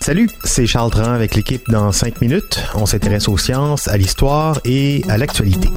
[0.00, 2.60] Salut, c'est Charles Dran avec l'équipe dans 5 minutes.
[2.74, 5.68] On s'intéresse aux sciences, à l'histoire et à l'actualité.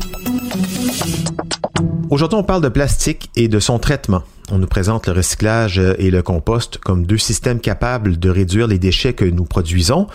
[2.10, 4.24] Aujourd'hui, on parle de plastique et de son traitement.
[4.52, 8.80] On nous présente le recyclage et le compost comme deux systèmes capables de réduire les
[8.80, 10.08] déchets que nous produisons.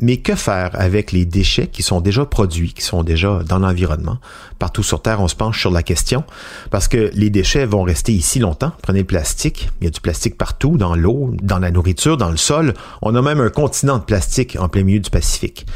[0.00, 4.18] Mais que faire avec les déchets qui sont déjà produits, qui sont déjà dans l'environnement?
[4.58, 6.24] Partout sur Terre, on se penche sur la question
[6.70, 8.72] parce que les déchets vont rester ici longtemps.
[8.82, 9.70] Prenez le plastique.
[9.80, 12.74] Il y a du plastique partout, dans l'eau, dans la nourriture, dans le sol.
[13.02, 15.66] On a même un continent de plastique en plein milieu du Pacifique.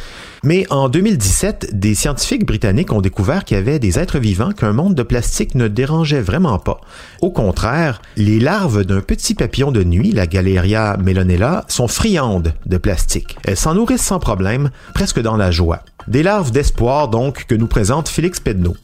[0.44, 4.74] Mais en 2017, des scientifiques britanniques ont découvert qu'il y avait des êtres vivants qu'un
[4.74, 6.82] monde de plastique ne dérangeait vraiment pas.
[7.22, 12.76] Au contraire, les larves d'un petit papillon de nuit, la Galeria melonella, sont friandes de
[12.76, 13.38] plastique.
[13.44, 15.84] Elles s'en nourrissent problème, presque dans la joie.
[16.08, 18.76] Des larves d'espoir donc que nous présente Félix Pedneau.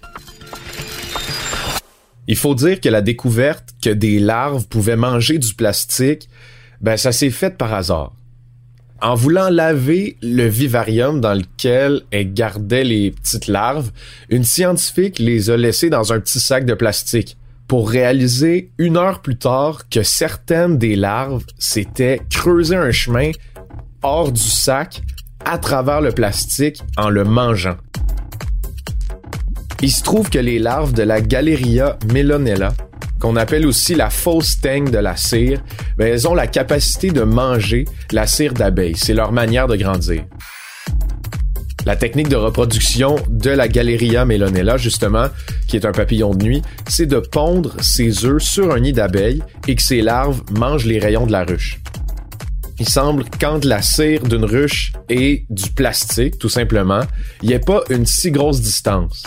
[2.27, 6.29] Il faut dire que la découverte que des larves pouvaient manger du plastique,
[6.81, 8.13] ben ça s'est fait par hasard.
[9.03, 13.91] En voulant laver le vivarium dans lequel elle gardait les petites larves,
[14.29, 19.23] une scientifique les a laissées dans un petit sac de plastique pour réaliser une heure
[19.23, 23.31] plus tard que certaines des larves s'étaient creusé un chemin
[24.03, 25.03] hors du sac
[25.45, 27.77] à travers le plastique en le mangeant.
[29.83, 32.73] Il se trouve que les larves de la Galeria melonella
[33.21, 35.63] qu'on appelle aussi la fausse teigne de la cire,
[35.97, 38.97] ben, elles ont la capacité de manger la cire d'abeille.
[38.97, 40.25] C'est leur manière de grandir.
[41.87, 45.29] La technique de reproduction de la Galeria melonella, justement,
[45.67, 49.43] qui est un papillon de nuit, c'est de pondre ses œufs sur un nid d'abeilles
[49.69, 51.81] et que ces larves mangent les rayons de la ruche.
[52.81, 57.03] Il semble quand la cire d'une ruche et du plastique, tout simplement,
[57.43, 59.23] il n'y a pas une si grosse distance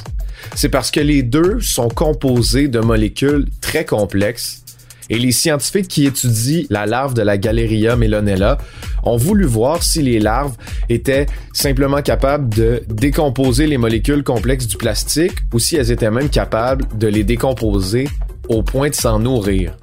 [0.55, 4.63] c'est parce que les deux sont composés de molécules très complexes
[5.09, 8.57] et les scientifiques qui étudient la larve de la Galeria melonella
[9.03, 10.55] ont voulu voir si les larves
[10.89, 16.29] étaient simplement capables de décomposer les molécules complexes du plastique ou si elles étaient même
[16.29, 18.07] capables de les décomposer
[18.47, 19.75] au point de s'en nourrir.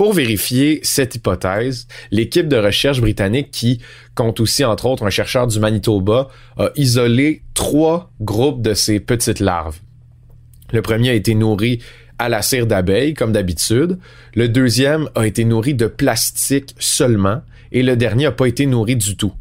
[0.00, 3.82] Pour vérifier cette hypothèse, l'équipe de recherche britannique qui
[4.14, 9.40] compte aussi entre autres un chercheur du Manitoba a isolé trois groupes de ces petites
[9.40, 9.78] larves.
[10.72, 11.80] Le premier a été nourri
[12.18, 13.98] à la cire d'abeille, comme d'habitude.
[14.34, 17.42] Le deuxième a été nourri de plastique seulement.
[17.70, 19.34] Et le dernier n'a pas été nourri du tout.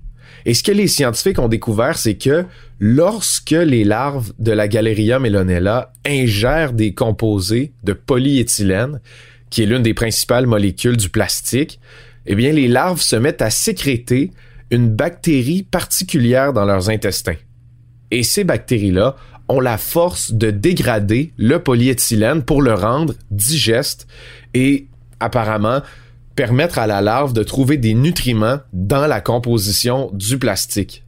[0.46, 2.44] Et ce que les scientifiques ont découvert, c'est que
[2.80, 9.00] lorsque les larves de la Galeria melonella ingèrent des composés de polyéthylène,
[9.50, 11.80] qui est l'une des principales molécules du plastique,
[12.26, 14.32] eh bien, les larves se mettent à sécréter
[14.72, 17.36] une bactérie particulière dans leurs intestins.
[18.12, 19.16] Et ces bactéries-là
[19.48, 24.08] ont la force de dégrader le polyéthylène pour le rendre digeste
[24.54, 24.88] et
[25.20, 25.82] apparemment
[26.36, 31.04] permettre à la larve de trouver des nutriments dans la composition du plastique.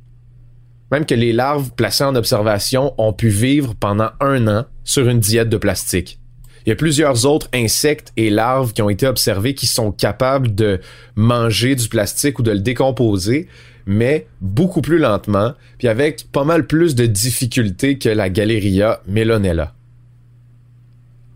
[0.91, 5.19] Même que les larves placées en observation ont pu vivre pendant un an sur une
[5.19, 6.20] diète de plastique.
[6.65, 10.53] Il y a plusieurs autres insectes et larves qui ont été observés qui sont capables
[10.53, 10.79] de
[11.15, 13.47] manger du plastique ou de le décomposer,
[13.85, 19.73] mais beaucoup plus lentement, puis avec pas mal plus de difficultés que la Galeria melonella.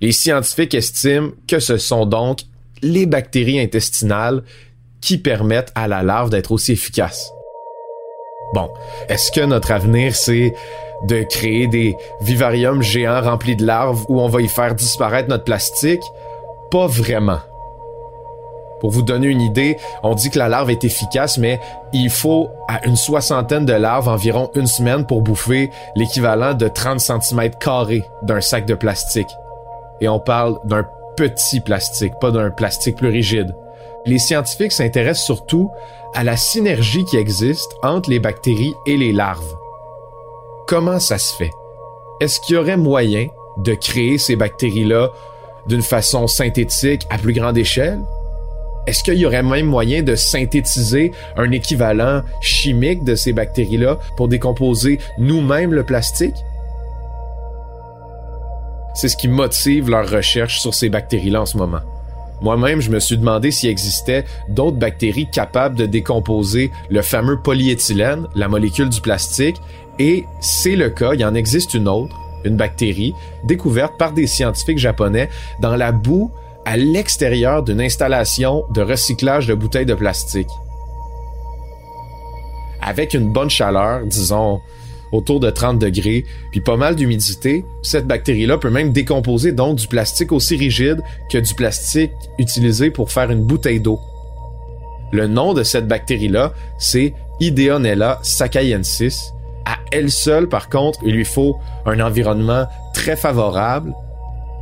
[0.01, 2.41] Les scientifiques estiment que ce sont donc
[2.81, 4.43] les bactéries intestinales
[5.01, 7.31] qui permettent à la larve d'être aussi efficace.
[8.53, 8.69] Bon,
[9.09, 10.53] est-ce que notre avenir c'est
[11.03, 15.43] de créer des vivariums géants remplis de larves où on va y faire disparaître notre
[15.43, 16.03] plastique?
[16.71, 17.39] Pas vraiment.
[18.79, 21.59] Pour vous donner une idée, on dit que la larve est efficace, mais
[21.93, 26.99] il faut à une soixantaine de larves environ une semaine pour bouffer l'équivalent de 30
[26.99, 29.29] cm carrés d'un sac de plastique.
[30.01, 30.85] Et on parle d'un
[31.15, 33.55] petit plastique, pas d'un plastique plus rigide.
[34.05, 35.71] Les scientifiques s'intéressent surtout
[36.13, 39.55] à la synergie qui existe entre les bactéries et les larves.
[40.67, 41.51] Comment ça se fait?
[42.19, 43.27] Est-ce qu'il y aurait moyen
[43.57, 45.11] de créer ces bactéries-là
[45.67, 47.99] d'une façon synthétique à plus grande échelle?
[48.87, 54.27] Est-ce qu'il y aurait même moyen de synthétiser un équivalent chimique de ces bactéries-là pour
[54.27, 56.35] décomposer nous-mêmes le plastique?
[58.95, 61.81] c'est ce qui motive leur recherche sur ces bactéries-là en ce moment.
[62.41, 68.27] Moi-même, je me suis demandé s'il existait d'autres bactéries capables de décomposer le fameux polyéthylène,
[68.35, 69.61] la molécule du plastique,
[69.99, 73.13] et c'est le cas, il en existe une autre, une bactérie,
[73.43, 75.29] découverte par des scientifiques japonais
[75.61, 76.31] dans la boue
[76.65, 80.49] à l'extérieur d'une installation de recyclage de bouteilles de plastique.
[82.81, 84.59] Avec une bonne chaleur, disons
[85.11, 89.87] autour de 30 degrés, puis pas mal d'humidité, cette bactérie-là peut même décomposer donc du
[89.87, 91.01] plastique aussi rigide
[91.31, 93.99] que du plastique utilisé pour faire une bouteille d'eau.
[95.11, 99.31] Le nom de cette bactérie-là, c'est Ideonella sakaiensis.
[99.97, 103.93] Elle seule, par contre, il lui faut un environnement très favorable,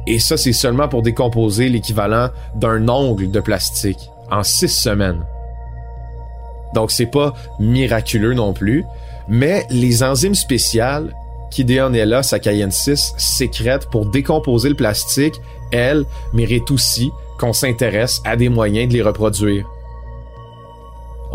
[0.06, 5.26] et ça, c'est seulement pour décomposer l'équivalent d'un ongle de plastique en six semaines.
[6.76, 8.86] Donc, c'est pas miraculeux non plus,
[9.28, 11.16] mais les enzymes spéciales
[11.50, 15.42] qu'Ideonella sakaiensis sécrète pour décomposer le plastique,
[15.72, 16.04] elles,
[16.34, 17.10] méritent aussi
[17.40, 19.68] qu'on s'intéresse à des moyens de les reproduire.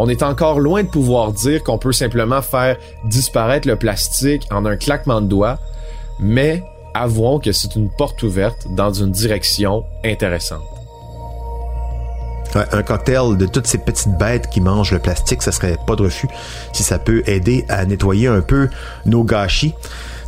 [0.00, 4.64] On est encore loin de pouvoir dire qu'on peut simplement faire disparaître le plastique en
[4.64, 5.58] un claquement de doigts,
[6.20, 6.62] mais
[6.94, 10.62] avouons que c'est une porte ouverte dans une direction intéressante.
[12.54, 16.04] Un cocktail de toutes ces petites bêtes qui mangent le plastique, ça serait pas de
[16.04, 16.28] refus
[16.72, 18.68] si ça peut aider à nettoyer un peu
[19.04, 19.74] nos gâchis.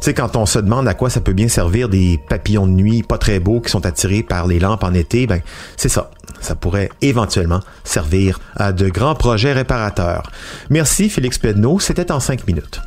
[0.00, 3.02] Sais, quand on se demande à quoi ça peut bien servir des papillons de nuit
[3.02, 5.42] pas très beaux qui sont attirés par les lampes en été, ben,
[5.76, 6.10] c'est ça.
[6.40, 10.30] Ça pourrait éventuellement servir à de grands projets réparateurs.
[10.70, 12.80] Merci Félix Pedneau, c'était en cinq minutes.